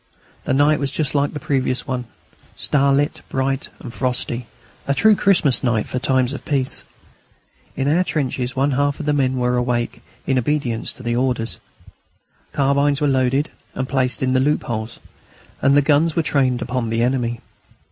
[0.45, 2.05] The night was just like the previous one,
[2.55, 4.47] starlit, bright, and frosty,
[4.87, 6.83] a true Christmas night for times of peace.
[7.75, 11.59] In our trenches one half of the men were awake, in obedience to orders.
[12.51, 14.97] Carbines were loaded and placed in the loopholes,
[15.61, 17.39] and the guns were trained upon the enemy.